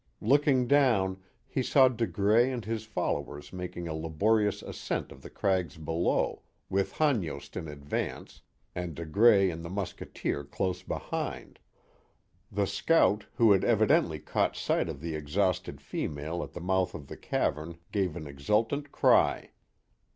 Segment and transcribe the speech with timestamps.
[0.19, 5.29] Looking down, he saw De Grais and his followers making a laborious ascent of the
[5.29, 8.41] crags below, with Hanyost in advance,
[8.73, 11.59] and De Grais and the mustketeer close behind.
[12.51, 17.05] The scout, who had evidently caught sight of the exhausted female at the mouth of
[17.05, 19.51] the cavern, gave an exultant cry.